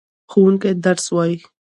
[0.31, 1.37] ښوونکی درس وايي.